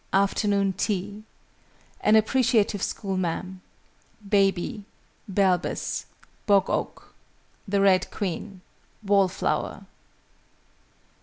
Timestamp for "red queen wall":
7.81-9.27